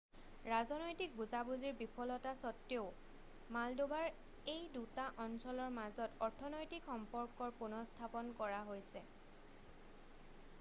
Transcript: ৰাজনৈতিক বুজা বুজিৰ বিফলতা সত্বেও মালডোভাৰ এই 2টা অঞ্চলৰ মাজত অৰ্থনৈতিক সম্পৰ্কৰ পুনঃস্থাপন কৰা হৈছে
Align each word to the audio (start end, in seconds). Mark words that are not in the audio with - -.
ৰাজনৈতিক 0.51 1.11
বুজা 1.17 1.41
বুজিৰ 1.49 1.75
বিফলতা 1.81 2.31
সত্বেও 2.39 2.85
মালডোভাৰ 3.57 4.07
এই 4.53 4.63
2টা 4.79 5.05
অঞ্চলৰ 5.27 5.75
মাজত 5.77 6.25
অৰ্থনৈতিক 6.29 6.89
সম্পৰ্কৰ 6.91 7.55
পুনঃস্থাপন 7.63 8.33
কৰা 8.43 8.63
হৈছে 8.73 9.05